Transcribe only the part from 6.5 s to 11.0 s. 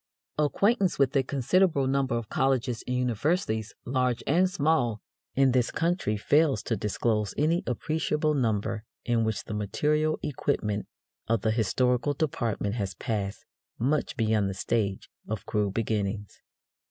to disclose any appreciable number in which the material equipment